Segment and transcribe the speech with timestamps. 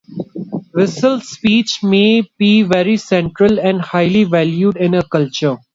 [0.73, 5.57] Whistled speech may be very central and highly valued in a culture.